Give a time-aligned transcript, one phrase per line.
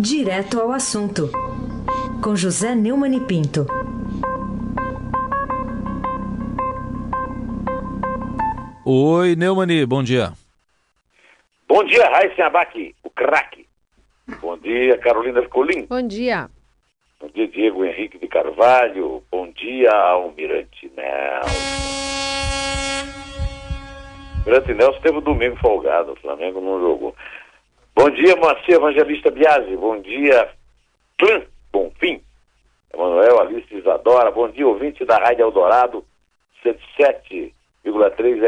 [0.00, 1.28] Direto ao assunto,
[2.22, 3.66] com José Neumann e Pinto.
[8.86, 10.34] Oi, Neumani, bom dia.
[11.66, 13.66] Bom dia, Raíssa Abac, o craque.
[14.40, 15.86] Bom dia, Carolina Colim.
[15.86, 16.48] Bom dia.
[17.20, 19.24] Bom dia, Diego Henrique de Carvalho.
[19.32, 21.50] Bom dia, Almirante Nelson.
[24.46, 27.16] Almirante Nelson teve o domingo folgado, o Flamengo não jogou.
[27.98, 29.76] Bom dia, Moacir Evangelista Biasi.
[29.76, 30.50] Bom dia,
[31.18, 32.20] Clã Bonfim.
[32.94, 34.30] Emanuel Alice Isadora.
[34.30, 36.04] Bom dia, ouvinte da Rádio Eldorado,
[36.64, 37.52] 107,3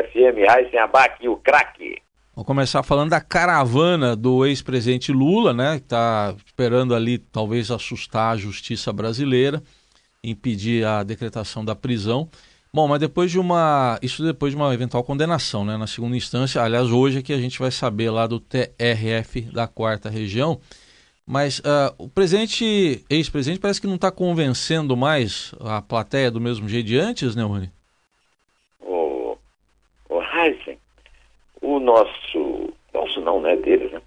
[0.07, 2.01] FM, Raíssen Abac, o craque.
[2.33, 5.79] Vamos começar falando da caravana do ex-presidente Lula, né?
[5.79, 9.61] Que está esperando ali talvez assustar a justiça brasileira,
[10.23, 12.31] impedir a decretação da prisão.
[12.73, 13.99] Bom, mas depois de uma.
[14.01, 15.77] Isso depois de uma eventual condenação, né?
[15.77, 19.67] Na segunda instância, aliás, hoje é que a gente vai saber lá do TRF da
[19.67, 20.61] quarta região.
[21.27, 26.69] Mas uh, o presidente, ex-presidente, parece que não está convencendo mais a plateia do mesmo
[26.69, 27.71] jeito de antes, né, Rony?
[28.81, 29.37] O,
[30.09, 30.79] o Heisen,
[31.61, 32.73] o nosso.
[32.95, 33.57] Nosso não, né?
[33.57, 34.01] Dele, né?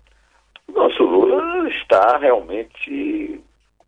[0.70, 3.42] O nosso Lula está realmente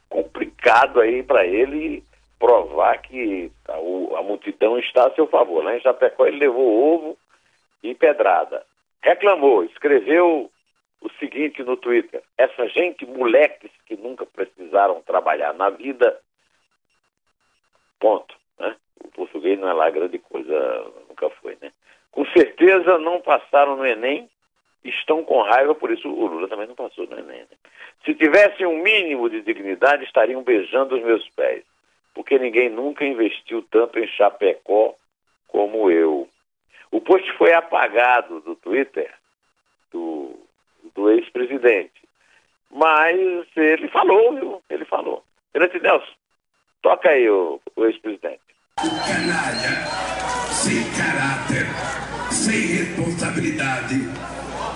[0.09, 2.03] complicado aí para ele
[2.39, 5.63] provar que a, a, multidão está a seu favor.
[5.63, 7.17] Lá em Chapecó ele levou ovo
[7.83, 8.65] e pedrada.
[9.01, 10.49] Reclamou, escreveu
[11.01, 16.19] o seguinte no Twitter: essa gente, moleques que nunca precisaram trabalhar na vida,
[17.99, 18.35] ponto.
[18.59, 18.75] Né?
[19.03, 21.71] O português não é lá grande coisa, nunca foi, né?
[22.11, 24.29] Com certeza não passaram no Enem,
[24.83, 27.41] estão com raiva, por isso o Lula também não passou no Enem.
[27.41, 27.57] Né?
[28.05, 31.63] Se tivessem um mínimo de dignidade, estariam beijando os meus pés
[32.15, 34.95] porque ninguém nunca investiu tanto em Chapecó
[35.49, 36.27] como eu.
[36.89, 39.13] O post foi apagado do Twitter
[39.91, 40.33] do,
[40.95, 41.91] do ex-presidente.
[42.71, 44.63] Mas ele falou, viu?
[44.69, 45.23] Ele falou.
[45.51, 46.13] Tenente Nelson,
[46.81, 48.41] toca aí o, o ex-presidente.
[48.79, 49.85] O canalha,
[50.51, 51.65] sem caráter,
[52.31, 53.95] sem responsabilidade,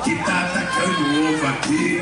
[0.04, 2.00] que está atacando o ovo aqui,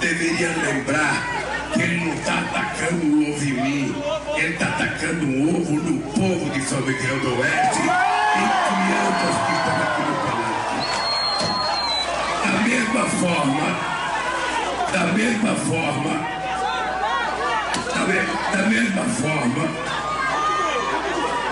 [0.00, 3.94] deveria lembrar ele não está atacando o ovo em mim,
[4.36, 9.52] ele está atacando um ovo no povo de São Miguel do Oeste e crianças que
[9.52, 10.76] estão aqui no palácio.
[12.44, 13.66] Da mesma forma,
[14.92, 16.14] da mesma forma,
[17.94, 18.18] da, me,
[18.52, 19.64] da mesma forma,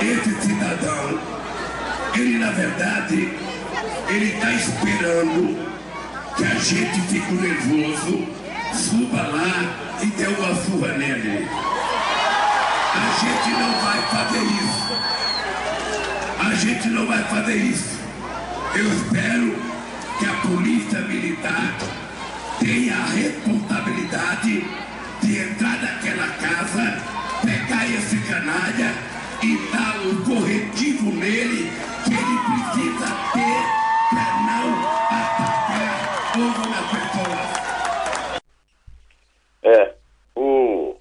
[0.01, 1.19] esse cidadão,
[2.15, 3.39] ele na verdade,
[4.09, 5.75] ele está esperando
[6.37, 8.27] que a gente fique nervoso,
[8.73, 11.49] suba lá e deu uma surra nele.
[12.94, 14.84] A gente não vai fazer isso.
[16.38, 17.99] A gente não vai fazer isso.
[18.75, 19.56] Eu espero
[20.19, 21.77] que a polícia militar
[22.60, 24.65] tenha a responsabilidade
[25.22, 27.00] de entrar naquela casa,
[27.43, 28.94] pegar esse canalha
[29.43, 31.71] e dar um corretivo nele
[32.04, 34.66] que ele precisa ter para não
[35.10, 37.54] atacar uma pessoa.
[39.62, 39.94] É,
[40.37, 40.97] o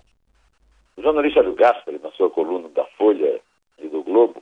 [1.13, 3.40] jornalista Hélio Gaspari, na sua coluna da Folha
[3.78, 4.41] e do Globo,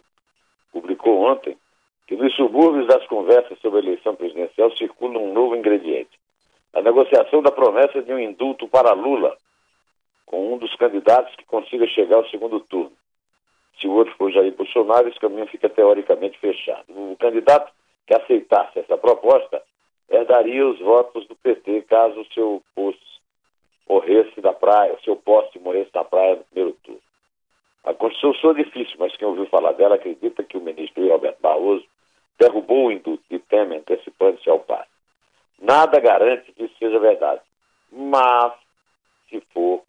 [0.71, 1.57] publicou ontem
[2.07, 6.17] que nos subúrbios das conversas sobre a eleição presidencial circula um novo ingrediente.
[6.73, 9.35] A negociação da promessa de um indulto para Lula,
[10.25, 12.93] com um dos candidatos que consiga chegar ao segundo turno.
[13.79, 16.85] Se o outro for Jair Bolsonaro, esse caminho fica teoricamente fechado.
[16.87, 17.71] O candidato
[18.07, 19.61] que aceitasse essa proposta
[20.09, 23.10] herdaria os votos do PT caso o seu posto
[23.91, 27.01] morresse da praia, o seu poste morresse na praia no primeiro turno.
[27.83, 31.85] A Constituição é difícil, mas quem ouviu falar dela acredita que o ministro Alberto Barroso
[32.39, 34.89] derrubou o indulto de Temer antecipando-se ao passe.
[35.59, 37.41] Nada garante que isso seja verdade,
[37.91, 38.53] mas
[39.29, 39.83] se for,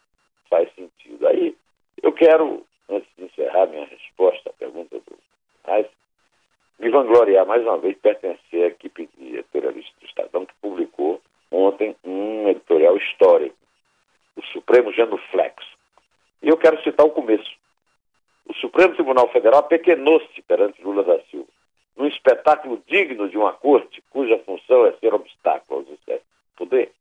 [0.49, 1.25] faz sentido.
[1.25, 1.55] Aí,
[2.01, 5.17] eu quero, antes de encerrar minha resposta à pergunta do
[5.65, 5.87] Reis,
[6.77, 11.95] me vangloriar mais uma vez pertencer à equipe de editorialista do Estadão que publicou ontem
[12.03, 13.62] um editorial histórico
[14.35, 15.77] o Supremo genuflexo.
[16.41, 17.51] E eu quero citar o começo.
[18.45, 21.47] O Supremo Tribunal Federal pequenou-se perante Lula da Silva,
[21.95, 26.91] num espetáculo digno de uma corte cuja função é ser obstáculo aos excessos do poder.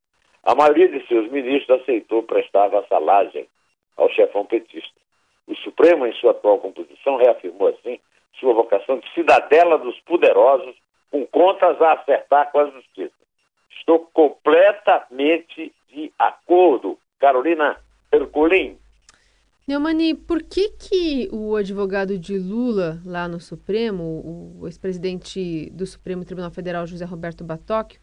[0.44, 3.49] A maioria de seus ministros aceitou prestar vassalagem
[3.96, 5.00] ao chefão petista.
[5.46, 7.99] O Supremo, em sua atual composição, reafirmou assim
[8.38, 10.75] sua vocação de cidadela dos poderosos,
[11.11, 13.14] com contas a acertar com a justiça.
[13.78, 17.76] Estou completamente de acordo Carolina
[18.12, 18.76] Herculin.
[19.66, 24.02] Neumani, por que, que o advogado de Lula lá no Supremo,
[24.58, 28.00] o ex-presidente do Supremo Tribunal Federal, José Roberto Batóquio,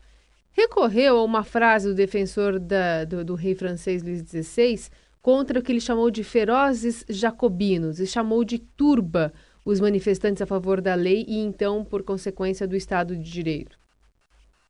[0.54, 4.89] recorreu a uma frase do defensor da, do, do rei francês Luís XVI
[5.22, 9.33] contra o que ele chamou de ferozes jacobinos e chamou de turba
[9.65, 13.77] os manifestantes a favor da lei e, então, por consequência, do Estado de Direito?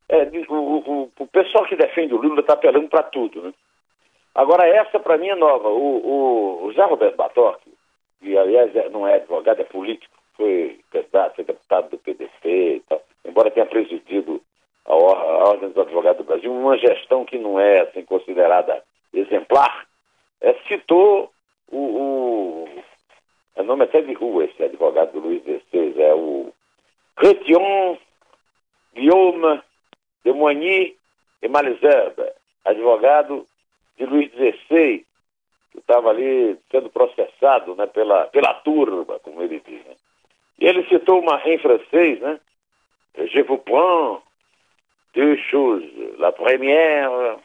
[0.10, 3.54] É, o, o, o pessoal que defende o Lula está apelando para tudo, né?
[4.40, 5.68] Agora, essa para mim é nova.
[5.68, 7.74] O, o, o Zé Roberto Batorque,
[8.22, 12.80] que aliás é, não é advogado, é político, foi candidato, foi deputado do PDC e
[12.88, 14.42] tal, embora tenha presidido
[14.86, 18.82] a, a Ordem dos Advogados do Brasil, uma gestão que não é assim, considerada
[19.14, 19.86] exemplar,
[20.40, 21.30] é, citou
[21.68, 22.70] o, o.
[23.58, 26.54] É nome até de rua esse advogado do Luiz XVI, é o
[27.18, 27.98] Retion
[28.96, 29.62] Guillaume
[30.24, 30.96] de Moigny
[31.42, 32.32] e Malesherbes,
[32.64, 33.46] advogado
[34.00, 35.06] de Luiz XVI,
[35.72, 39.86] que estava ali sendo processado né, pela, pela turba, como ele diz.
[39.86, 39.96] Né?
[40.60, 42.40] E ele citou uma em francês, né?
[43.18, 44.22] Je vous prends
[45.14, 45.84] deux choses.
[46.18, 47.38] La première,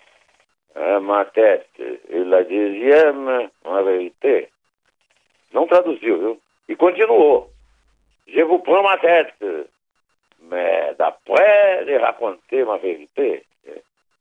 [1.00, 4.48] ma tête, et la deuxième, ma vérité.
[5.52, 6.40] Não traduziu, viu?
[6.68, 7.48] E continuou.
[8.26, 9.34] Je vous prends ma tête,
[10.40, 13.44] mais d'après de raconter ma vérité.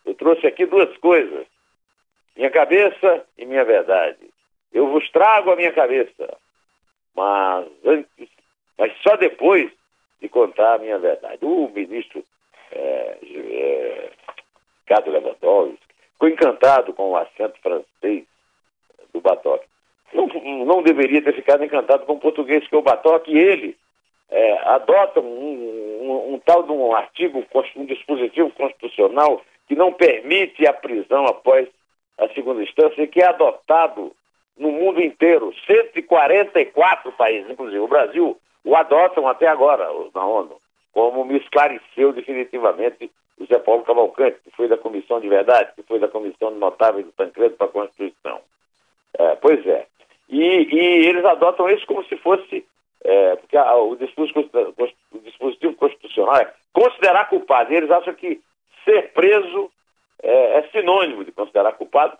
[0.05, 1.45] Eu trouxe aqui duas coisas.
[2.35, 4.17] Minha cabeça e minha verdade.
[4.71, 6.37] Eu vos trago a minha cabeça,
[7.15, 8.29] mas antes,
[8.77, 9.71] mas só depois
[10.19, 11.39] de contar a minha verdade.
[11.41, 12.23] O ministro
[12.71, 14.09] é, é,
[14.81, 15.79] Ricardo Lewandowski
[16.13, 18.25] ficou encantado com o acento francês
[19.13, 19.65] do Batoque.
[20.13, 20.27] Não,
[20.65, 23.77] não deveria ter ficado encantado com o português, que o Batoque, e ele
[24.29, 27.45] é, adota um, um, um, tal de um artigo,
[27.75, 31.67] um dispositivo constitucional que não permite a prisão após
[32.23, 34.11] a segunda instância, que é adotado
[34.57, 35.53] no mundo inteiro.
[35.65, 40.57] 144 países, inclusive o Brasil, o adotam até agora na ONU,
[40.91, 45.83] como me esclareceu definitivamente o Zé Paulo Cavalcante, que foi da Comissão de Verdade, que
[45.83, 48.39] foi da Comissão de Notáveis do Tancredo para a Constituição.
[49.17, 49.85] É, pois é.
[50.29, 52.65] E, e, eles adotam isso como se fosse,
[53.03, 54.47] é, porque a, o, dispositivo,
[55.11, 57.73] o dispositivo constitucional é considerar culpado.
[57.73, 58.39] E eles acham que
[58.85, 59.71] ser preso
[60.53, 62.17] é, sinônimo de considerar culpado.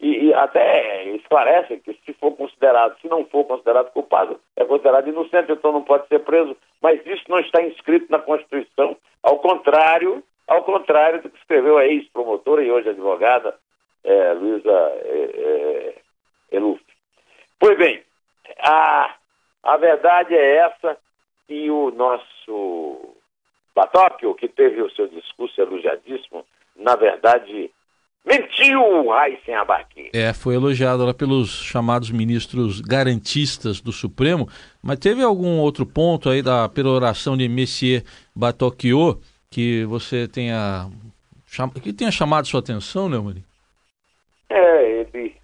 [0.00, 5.08] E, e, até esclarecem que se for considerado, se não for considerado culpado, é considerado
[5.08, 10.22] inocente, então não pode ser preso, mas isso não está inscrito na Constituição, ao contrário,
[10.48, 13.54] ao contrário do que escreveu a ex-promotora e hoje advogada
[14.02, 15.94] é, Luísa é,
[16.50, 16.82] é, Eluf.
[17.58, 18.02] Pois bem,
[18.58, 19.14] a,
[19.62, 20.98] a verdade é essa
[21.48, 23.14] e o nosso
[23.74, 26.44] Batóquio, que teve o seu discurso elogiadíssimo
[26.76, 27.70] na verdade,
[28.64, 30.10] mentiu Raíssen Abac.
[30.12, 34.48] É, foi elogiado lá pelos chamados ministros garantistas do Supremo,
[34.82, 38.02] mas teve algum outro ponto aí da peroração de Messier
[38.34, 39.20] Batocchio
[39.50, 40.90] que você tenha
[41.80, 43.44] que tenha chamado sua atenção, né, Mari?
[44.50, 45.36] É, ele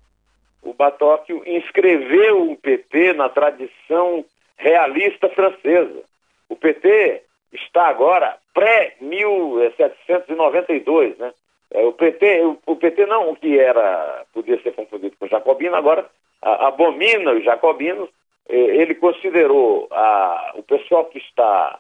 [0.63, 4.25] o Batocchio inscreveu o PT na tradição
[4.57, 6.03] realista francesa.
[6.49, 11.33] O PT está agora pré-1792, né?
[11.73, 15.77] É, o PT, o, PT não o que era, podia ser confundido com o jacobino,
[15.77, 16.09] agora
[16.43, 18.09] a, abomina os jacobinos,
[18.49, 21.79] ele considerou a, o pessoal que está,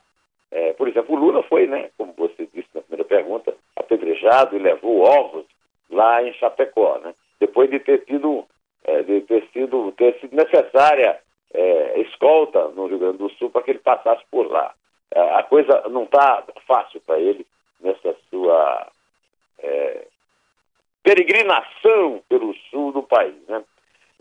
[0.52, 4.60] é, por exemplo, o Lula foi, né, como você disse na primeira pergunta, apedrejado e
[4.60, 5.44] levou ovos
[5.90, 7.12] lá em Chapecó, né?
[7.40, 8.44] Depois de ter tido,
[8.84, 11.18] é, de ter sido, ter sido necessária
[11.52, 14.72] é, escolta no Rio Grande do Sul para que ele passasse por lá.
[15.12, 17.44] É, a coisa não está fácil para ele
[17.80, 18.88] nessa sua
[19.62, 20.06] é,
[21.02, 23.34] peregrinação pelo sul do país.
[23.48, 23.62] Né?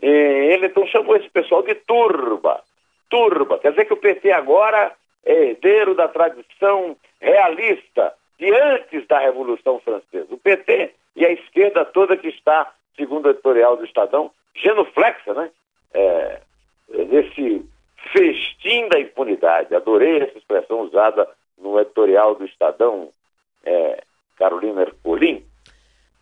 [0.02, 2.62] E ele então chamou esse pessoal de turba.
[3.08, 4.92] Turba, quer dizer que o PT agora
[5.24, 10.26] é herdeiro da tradição realista de antes da Revolução Francesa.
[10.30, 15.50] O PT e a esquerda toda que está, segundo o editorial do Estadão, genuflexa, né?
[15.92, 16.40] É,
[16.88, 17.66] nesse
[18.12, 19.74] festim da impunidade.
[19.74, 21.28] Adorei essa expressão usada
[21.58, 23.10] no editorial do Estadão,
[23.64, 24.02] é,
[24.40, 25.44] Carolina Ercolim.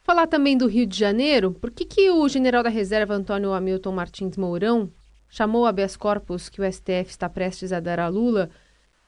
[0.03, 3.93] Falar também do Rio de Janeiro, por que, que o general da reserva Antônio Hamilton
[3.93, 4.91] Martins Mourão
[5.31, 8.51] chamou a habeas corpus que o STF está prestes a dar a Lula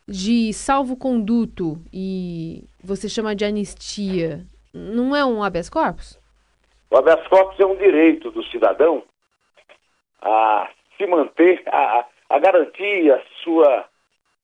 [0.07, 4.47] de salvo-conduto e você chama de anistia?
[4.73, 6.17] Não é um habeas corpus?
[6.91, 9.03] O habeas corpus é um direito do cidadão
[10.23, 13.87] a se manter, a, a garantir a sua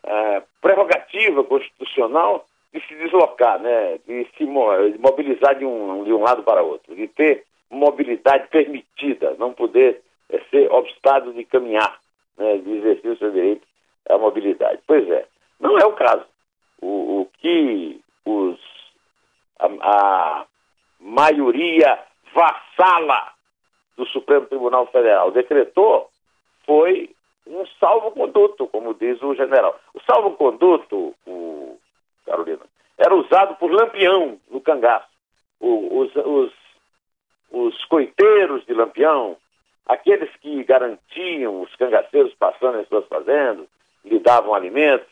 [0.03, 2.47] uh, prerrogativa constitucional
[2.77, 7.09] de se deslocar, né, de se mobilizar de um, de um lado para outro, de
[7.09, 11.99] ter mobilidade permitida, não poder é, ser obstado de caminhar,
[12.37, 13.67] né, de exercer o seu direito
[14.09, 14.81] à mobilidade.
[14.87, 15.27] Pois é,
[15.59, 16.25] não é o caso.
[16.83, 18.59] O, o que os
[19.59, 20.47] a, a
[21.01, 21.99] maioria
[22.35, 23.33] vassala
[23.97, 26.11] do Supremo Tribunal Federal decretou
[26.67, 27.11] foi
[27.47, 29.79] um salvo-conduto, como diz o general.
[29.95, 31.79] O salvo-conduto, o
[32.27, 32.61] Carolina,
[32.99, 35.07] era usado por Lampião no cangaço.
[35.61, 36.53] O, os, os,
[37.51, 39.37] os coiteiros de Lampião,
[39.87, 43.67] aqueles que garantiam os cangaceiros passando em suas fazendas,
[44.05, 45.07] lhe davam alimentos.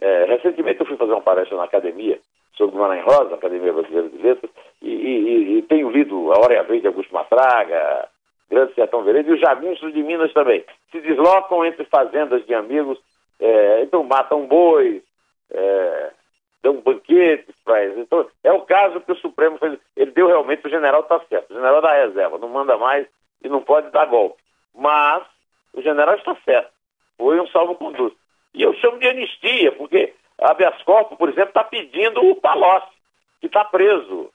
[0.00, 2.18] É, recentemente eu fui fazer uma palestra na academia
[2.56, 6.58] sobre Maranhão Rosa, Academia Brasileira de Letras, e, e, e, tenho lido A Hora e
[6.58, 8.08] a Vez de Augusto Matraga,
[8.48, 10.64] Grande Sertão Veredas e os jagunços de Minas também.
[10.92, 12.98] Se deslocam entre fazendas de amigos,
[13.40, 15.02] é, então matam bois,
[15.50, 16.10] é,
[16.64, 17.98] dão banquetes para eles.
[17.98, 19.78] Então, é o caso que o Supremo fez.
[19.94, 23.06] Ele deu realmente, o general está certo, o general da reserva, não manda mais
[23.42, 24.42] e não pode dar golpe.
[24.74, 25.22] Mas
[25.74, 26.72] o general está certo.
[27.18, 28.16] Foi um salvo-conduto.
[28.54, 32.88] E eu chamo de anistia, porque a habeas por exemplo, está pedindo o Palocci,
[33.40, 34.30] que está preso.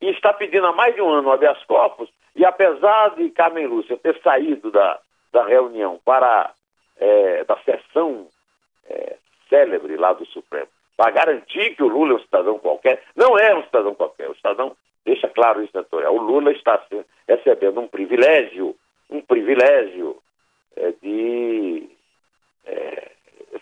[0.00, 3.66] E está pedindo há mais de um ano o habeas corpus, e apesar de Carmen
[3.66, 4.98] Lúcia ter saído da,
[5.32, 6.52] da reunião para
[6.96, 8.26] é, da sessão
[8.88, 9.16] é,
[9.48, 10.68] célebre lá do Supremo,
[11.02, 14.36] para garantir que o Lula é um cidadão qualquer, não é um cidadão qualquer, o
[14.36, 16.14] cidadão deixa claro isso, editorial.
[16.14, 16.80] O Lula está
[17.26, 18.76] recebendo um privilégio,
[19.10, 20.16] um privilégio
[20.76, 21.88] é, de
[22.66, 23.10] é,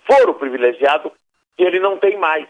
[0.07, 1.11] foro privilegiado
[1.57, 2.47] que ele não tem mais.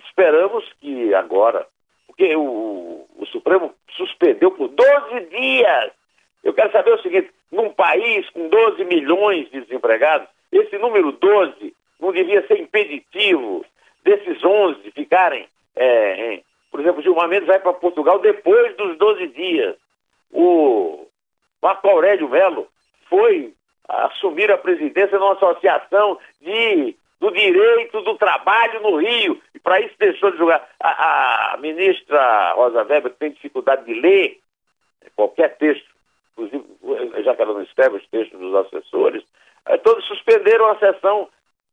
[0.00, 1.64] Esperamos que agora,
[2.08, 5.92] porque o, o Supremo suspendeu por 12 dias.
[6.42, 11.72] Eu quero saber o seguinte: num país com 12 milhões de desempregados, esse número 12
[12.00, 13.64] não devia ser impeditivo
[14.06, 15.48] desses 11 ficarem.
[15.74, 19.76] É, por exemplo, Gilmar Mendes vai para Portugal depois dos 12 dias.
[20.32, 21.06] O
[21.60, 22.68] Marco Aurélio Melo
[23.08, 23.52] foi
[23.88, 29.40] assumir a presidência numa associação de, do direito do trabalho no Rio.
[29.54, 30.66] E para isso deixou de jogar.
[30.80, 34.38] A, a, ministra Rosa Weber tem dificuldade de ler
[35.14, 35.86] qualquer texto,
[36.32, 36.64] inclusive,
[37.22, 39.24] já que ela não escreve os textos dos assessores,
[39.66, 41.28] eh, todos suspenderam a sessão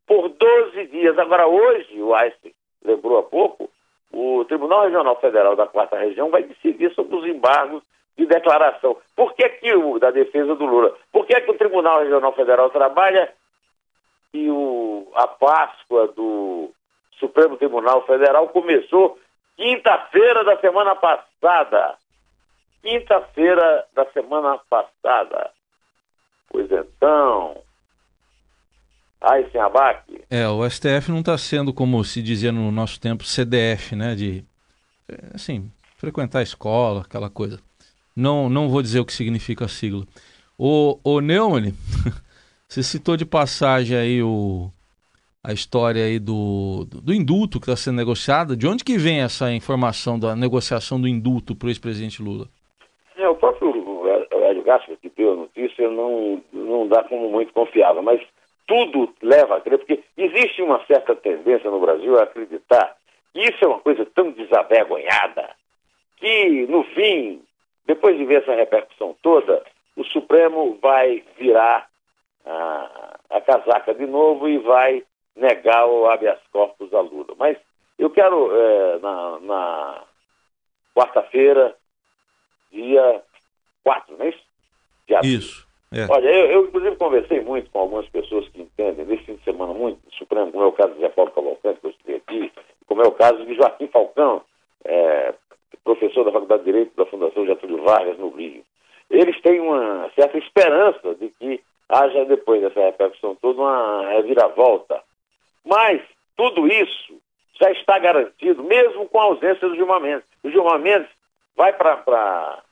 [0.08, 1.18] por 12 dias.
[1.18, 3.70] Agora, hoje, o Einstein lembrou há pouco,
[4.12, 7.82] o Tribunal Regional Federal da Quarta Região vai decidir sobre os embargos
[8.18, 8.96] de declaração.
[9.16, 10.96] Por que, que o da defesa do Lula?
[11.12, 13.34] Por que, que o Tribunal Regional Federal trabalha
[14.34, 16.70] e o, a Páscoa do
[17.20, 19.18] Supremo Tribunal Federal começou
[19.56, 21.96] quinta-feira da semana passada?
[22.84, 25.50] Quinta-feira da semana passada.
[26.50, 27.63] Pois então.
[29.24, 30.22] Ai, sem abaque.
[30.30, 34.16] É, o STF não está sendo, como se dizia no nosso tempo, CDF, né?
[34.16, 34.44] De,
[35.34, 37.58] assim, frequentar a escola, aquela coisa.
[38.14, 40.04] Não, não vou dizer o que significa a sigla.
[40.58, 41.72] O, o Neumann,
[42.68, 44.70] você citou de passagem aí o,
[45.42, 48.58] a história aí do, do, indulto que está sendo negociado.
[48.58, 52.50] De onde que vem essa informação da negociação do indulto para o ex-presidente Lula?
[53.16, 53.72] É, o próprio
[54.36, 58.22] Hélio que deu a notícia não, não dá como muito confiável, mas
[58.74, 62.96] tudo leva a crer, porque existe uma certa tendência no Brasil a acreditar
[63.32, 65.52] que isso é uma coisa tão desavergonhada
[66.18, 67.44] que, no fim,
[67.86, 69.64] depois de ver essa repercussão toda,
[69.96, 71.88] o Supremo vai virar
[72.46, 75.04] a, a casaca de novo e vai
[75.36, 77.36] negar o habeas corpus a Lula.
[77.38, 77.58] Mas
[78.00, 80.04] eu quero, é, na, na
[80.96, 81.76] quarta-feira,
[82.72, 83.22] dia
[83.84, 84.44] 4, não é isso?
[85.24, 85.73] Isso.
[85.94, 86.12] É.
[86.12, 89.74] Olha, eu, eu, inclusive conversei muito com algumas pessoas que entendem nesse fim de semana
[89.74, 92.52] muito Supremo, como é o caso de Zé Paulo Cavalcante, que eu estive aqui,
[92.88, 94.42] como é o caso de Joaquim Falcão,
[94.86, 95.34] é,
[95.84, 98.64] professor da Faculdade de Direito da Fundação Getúlio Vargas, no Rio.
[99.10, 105.02] Eles têm uma certa esperança de que haja, depois dessa repercussão toda, uma reviravolta.
[105.64, 106.02] Mas
[106.36, 107.14] tudo isso
[107.62, 110.26] já está garantido, mesmo com a ausência do Gilmar Mendes.
[110.44, 111.10] O Gilmar Mendes
[111.56, 112.63] vai para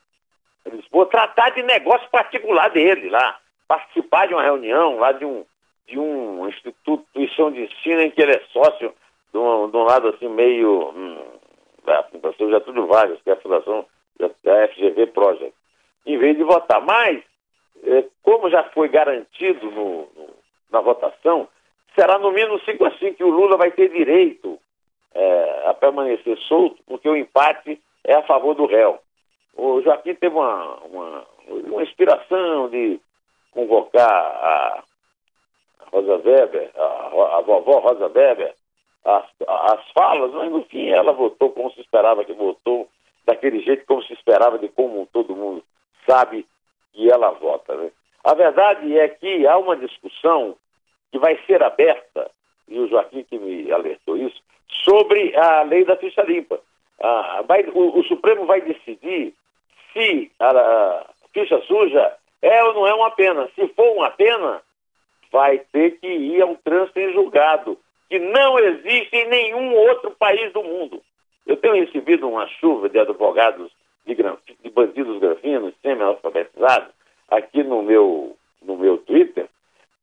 [0.92, 5.44] Lisboa tratar de negócio particular dele lá, participar de uma reunião lá de um,
[5.86, 8.92] de um instituição de ensino em que ele é sócio,
[9.32, 10.90] de um, de um lado assim meio.
[10.90, 11.18] Hum,
[11.84, 13.84] da Fundação Getúlio Vargas, que é a Fundação
[14.18, 15.54] da FGV Project,
[16.06, 16.80] em vez de votar.
[16.80, 17.22] Mas,
[17.84, 20.30] é, como já foi garantido no, no,
[20.70, 21.48] na votação,
[21.94, 24.58] será no mínimo 5 a 5 que o Lula vai ter direito
[25.14, 29.00] é, a permanecer solto, porque o empate é a favor do réu.
[29.56, 33.00] O Joaquim teve uma, uma, uma inspiração de
[33.52, 34.82] convocar a
[35.92, 38.54] Rosa Weber, a, a vovó Rosa Weber,
[39.04, 42.88] as, as falas, mas no fim ela votou como se esperava que votou,
[43.24, 45.62] daquele jeito como se esperava de como todo mundo
[46.08, 46.46] sabe
[46.92, 47.74] que ela vota.
[47.74, 47.90] Né?
[48.24, 50.56] A verdade é que há uma discussão
[51.10, 52.30] que vai ser aberta,
[52.68, 54.40] e o Joaquim que me alertou isso,
[54.84, 56.58] sobre a lei da ficha limpa.
[57.00, 59.34] ah, vai, o, o, Supremo vai decidir
[59.92, 63.48] se a, a, ficha suja é ou não é uma pena.
[63.54, 64.60] Se for uma pena,
[65.30, 70.10] vai ter que ir a um trânsito em julgado, que não existe em nenhum outro
[70.12, 71.02] país do mundo.
[71.46, 73.72] Eu tenho recebido uma chuva de advogados
[74.06, 76.92] de, de bandidos grafinos, semi-alfabetizados,
[77.30, 79.48] aqui no meu, no meu Twitter,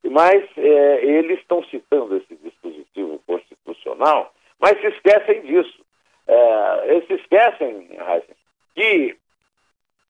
[0.04, 5.80] mas é, eles estão citando esse dispositivo constitucional, mas se esquecem disso.
[6.28, 7.90] É, eles se esquecem,
[8.76, 9.16] que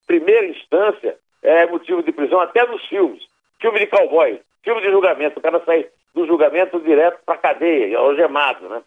[0.10, 3.22] primeira instância é motivo de prisão até nos filmes.
[3.62, 5.86] Filme de cowboy, filme de julgamento, o cara sai
[6.16, 8.82] do julgamento direto para a cadeia, algemado, né?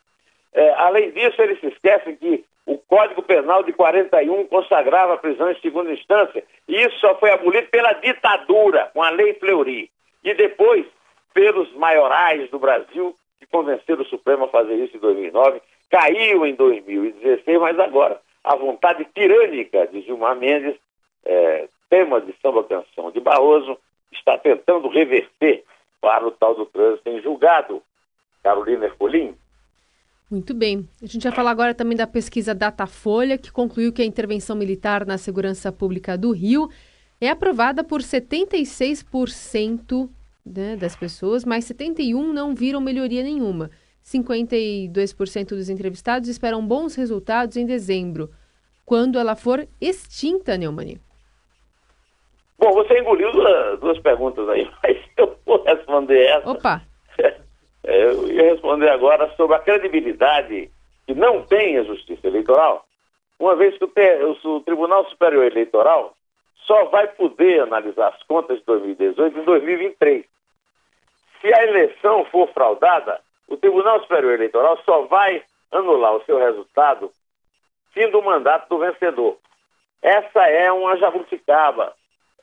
[0.52, 5.48] É, além disso, eles se esquecem que o Código Penal de 41 consagrava a prisão
[5.48, 9.88] em segunda instância, e isso só foi abolido pela ditadura, com a Lei Fleury.
[10.24, 10.84] E depois,
[11.32, 16.54] pelos maiorais do Brasil, que convenceram o Supremo a fazer isso em 2009, caiu em
[16.54, 20.74] 2016, mas agora a vontade tirânica de Gilmar Mendes,
[21.32, 23.78] é, tema de samba canção de Barroso,
[24.12, 25.64] está tentando reverter
[26.00, 27.82] para o tal do trânsito em julgado.
[28.42, 29.34] Carolina Ercolim.
[30.30, 30.88] Muito bem.
[31.02, 35.06] A gente vai falar agora também da pesquisa Datafolha, que concluiu que a intervenção militar
[35.06, 36.68] na segurança pública do Rio
[37.20, 40.10] é aprovada por 76%
[40.44, 43.70] né, das pessoas, mas 71% não viram melhoria nenhuma.
[44.04, 48.30] 52% dos entrevistados esperam bons resultados em dezembro,
[48.84, 51.00] quando ela for extinta, Neumani.
[52.62, 56.48] Bom, você engoliu duas, duas perguntas aí, mas eu vou responder essa.
[56.48, 56.82] Opa!
[57.84, 60.70] É, eu ia responder agora sobre a credibilidade
[61.04, 62.86] que não tem a Justiça Eleitoral,
[63.40, 66.14] uma vez que o, o Tribunal Superior Eleitoral
[66.64, 70.24] só vai poder analisar as contas de 2018 em 2023.
[71.40, 75.42] Se a eleição for fraudada, o Tribunal Superior Eleitoral só vai
[75.72, 77.10] anular o seu resultado
[77.92, 79.38] fim do mandato do vencedor.
[80.00, 81.94] Essa é uma jabuticaba.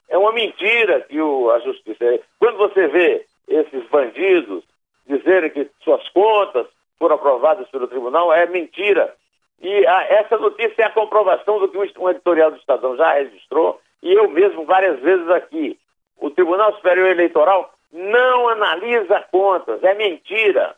[0.10, 2.20] É uma mentira que o, a justiça.
[2.40, 4.64] Quando você vê esses bandidos
[5.08, 9.16] dizerem que suas contas foram aprovadas pelo tribunal é mentira.
[9.62, 13.80] E a, essa notícia é a comprovação do que um editorial do Estadão já registrou,
[14.02, 15.78] e eu mesmo várias vezes aqui.
[16.18, 20.76] O Tribunal Superior Eleitoral não analisa contas, é mentira.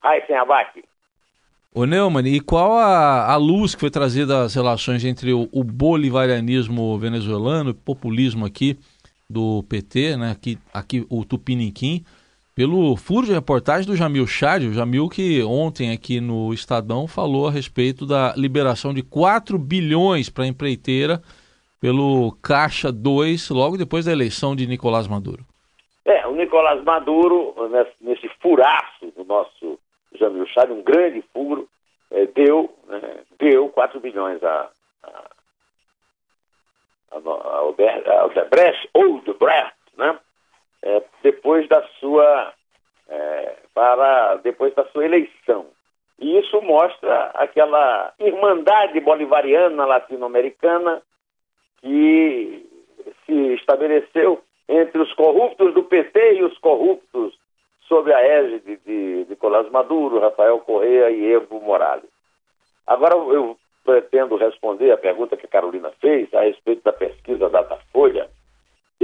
[0.00, 0.84] Aí, sem abaque.
[1.74, 5.64] Ô Neumann, e qual a, a luz que foi trazida às relações entre o, o
[5.64, 8.76] bolivarianismo venezuelano o populismo aqui
[9.28, 12.04] do PT, né, aqui, aqui o Tupiniquim,
[12.54, 17.48] pelo furo de reportagem do Jamil Chad, o Jamil que ontem aqui no Estadão falou
[17.48, 21.22] a respeito da liberação de 4 bilhões para a empreiteira
[21.80, 25.42] pelo Caixa 2, logo depois da eleição de Nicolás Maduro.
[26.04, 29.78] É, o Nicolás Maduro, nesse, nesse furaço do nosso
[30.22, 31.68] Jamil Chad, um grande furo,
[32.10, 34.70] é, deu, né, deu 4 bilhões a,
[35.02, 35.24] a,
[37.10, 38.88] a, Odebrecht,
[39.96, 40.18] né?
[40.82, 42.52] é, depois da sua
[43.08, 45.66] é, para depois da sua eleição.
[46.18, 51.02] E isso mostra aquela irmandade bolivariana latino-americana
[51.80, 52.64] que
[53.26, 57.36] se estabeleceu entre os corruptos do PT e os corruptos
[57.88, 62.10] sob a égide de Nicolás Maduro, Rafael Correa e Evo Morales.
[62.86, 68.28] Agora eu pretendo responder a pergunta que a Carolina fez a respeito da pesquisa Datafolha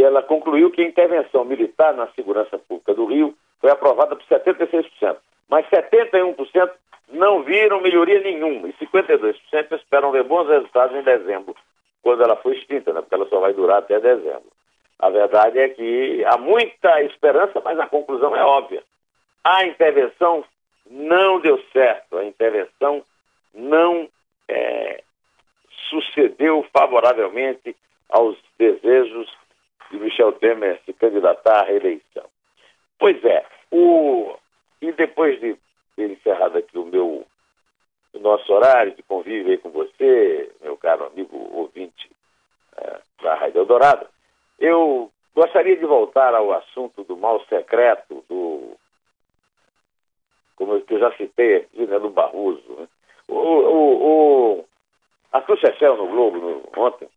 [0.09, 5.17] ela concluiu que a intervenção militar na segurança pública do Rio foi aprovada por 76%,
[5.49, 6.71] mas 71%
[7.11, 9.37] não viram melhoria nenhuma e 52%
[9.73, 11.55] esperam ver bons resultados em dezembro,
[12.03, 13.01] quando ela foi extinta, né?
[13.01, 14.51] porque ela só vai durar até dezembro.
[14.99, 18.83] A verdade é que há muita esperança, mas a conclusão é óbvia.
[19.51, 20.45] A intervenção
[20.91, 23.03] não deu certo, a intervenção
[23.55, 24.07] não
[24.47, 25.03] é,
[25.89, 27.75] sucedeu favoravelmente
[28.11, 29.27] aos desejos
[29.91, 32.29] de Michel Temer se candidatar à reeleição.
[32.99, 34.37] Pois é, o...
[34.83, 35.57] e depois de
[35.97, 37.27] ter encerrado aqui o meu
[38.13, 42.11] o nosso horário de convívio aí com você, meu caro amigo ouvinte
[42.77, 44.07] é, da Rádio Eldorado,
[44.59, 48.77] eu gostaria de voltar ao assunto do mal secreto, do
[50.59, 52.61] como eu já citei aqui, né, do Barroso.
[52.77, 52.89] Né?
[53.29, 54.65] O, o, o
[55.33, 57.09] Arthur Chechel no Globo no, ontem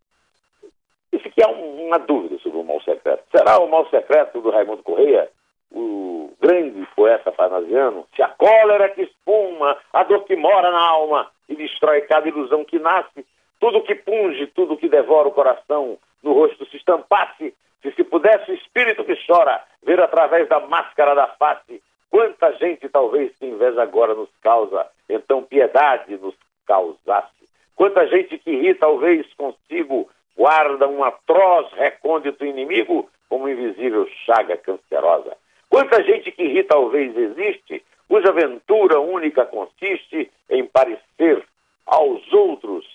[1.12, 3.24] disse que há uma dúvida sobre o mal secreto.
[3.36, 5.28] Será o mal secreto do Raimundo Correia,
[5.72, 8.08] o grande poeta parnasiano?
[8.16, 12.64] Se a cólera que espuma, a dor que mora na alma e destrói cada ilusão
[12.64, 13.26] que nasce,
[13.60, 18.52] tudo que punge, tudo que devora o coração, no rosto se estampasse, se se pudesse
[18.52, 23.82] o espírito que chora ver através da máscara da face, quanta gente talvez que inveja
[23.82, 26.36] agora nos causa, então piedade nos
[26.68, 27.32] causasse.
[27.76, 35.36] Quanta gente que ri, talvez consigo, guarda um atroz recôndito inimigo, como invisível chaga cancerosa.
[35.70, 41.44] Quanta gente que ri, talvez existe, cuja aventura única consiste em parecer
[41.86, 42.86] aos outros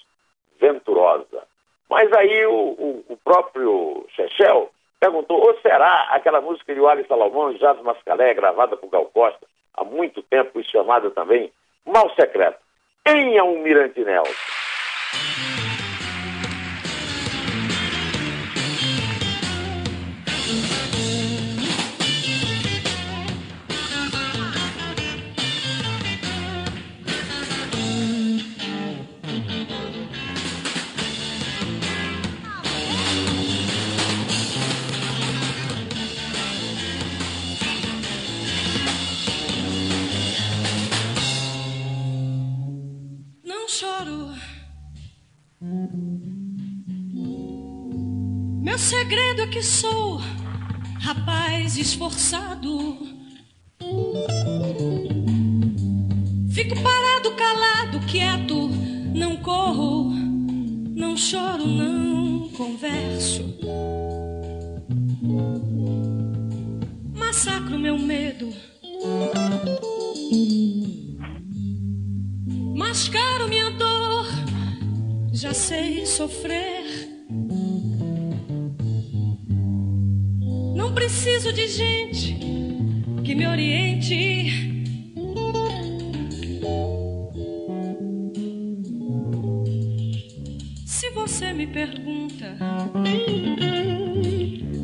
[0.60, 1.42] venturosa.
[1.88, 7.52] Mas aí o, o, o próprio Chechel perguntou, ou será aquela música de Wally Salomão
[7.52, 11.52] e Jazz Mascalé, gravada por Gal Costa, há muito tempo e chamada também
[11.84, 12.58] Mal Secreto.
[13.04, 14.55] Quem é um Mirante Nelson?
[48.66, 50.20] Meu segredo é que sou
[50.98, 52.98] rapaz esforçado.
[56.50, 58.68] Fico parado, calado, quieto,
[59.14, 63.44] não corro, não choro, não converso.
[67.14, 68.52] Massacro meu medo.
[72.74, 74.26] Mascaro minha dor,
[75.32, 76.85] já sei sofrer.
[80.96, 82.38] Preciso de gente
[83.22, 84.74] que me oriente.
[90.86, 92.56] Se você me pergunta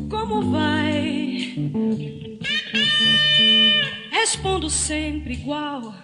[0.07, 1.55] como vai,
[4.11, 5.95] respondo sempre igual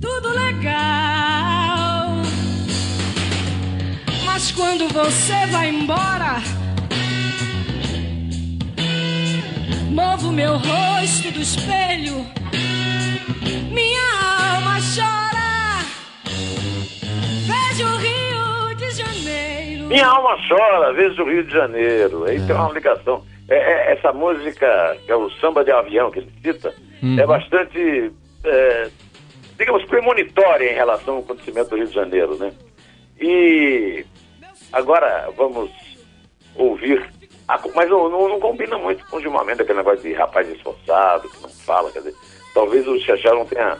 [0.00, 2.22] tudo legal.
[4.24, 6.61] Mas quando você vai embora,
[9.92, 12.24] movo meu rosto do espelho,
[13.70, 15.84] minha alma chora.
[17.46, 19.84] Vejo o Rio de Janeiro.
[19.88, 22.24] Minha alma chora, vejo o Rio de Janeiro.
[22.24, 23.22] Aí tem uma ligação.
[23.48, 26.74] É, é, essa música, que é o samba de avião que ele cita,
[27.18, 28.10] é bastante,
[28.44, 28.90] é,
[29.58, 32.50] digamos, premonitória em relação ao acontecimento do Rio de Janeiro, né?
[33.20, 34.06] E
[34.72, 35.70] agora vamos
[36.54, 37.21] ouvir.
[37.52, 40.48] Ah, mas não, não, não combina muito com o Gilmar Mendes, aquele negócio de rapaz
[40.48, 42.14] esforçado, que não fala, quer dizer,
[42.54, 43.76] talvez o Xaxá não tenha,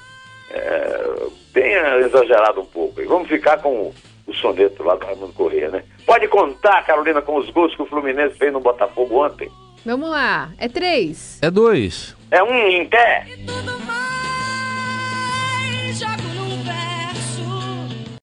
[0.50, 3.00] é, tenha exagerado um pouco.
[3.00, 3.94] E vamos ficar com o,
[4.26, 5.84] o soneto lá do Raimundo Corrêa, né?
[6.04, 9.50] Pode contar, Carolina, com os gols que o Fluminense fez no Botafogo ontem?
[9.86, 10.50] Vamos lá.
[10.58, 11.38] É três.
[11.40, 12.14] É dois.
[12.30, 13.26] É um em pé.
[13.46, 13.72] Tudo